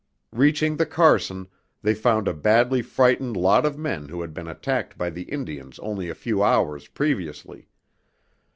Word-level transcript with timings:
Reaching 0.31 0.77
the 0.77 0.87
Carson, 0.87 1.47
they 1.83 1.93
found 1.93 2.27
a 2.27 2.33
badly 2.33 2.81
frightened 2.81 3.37
lot 3.37 3.67
of 3.67 3.77
men 3.77 4.07
who 4.09 4.21
had 4.21 4.33
been 4.33 4.47
attacked 4.47 4.97
by 4.97 5.11
the 5.11 5.29
Indians 5.29 5.77
only 5.77 6.09
a 6.09 6.15
few 6.15 6.41
hours 6.41 6.87
previously. 6.87 7.67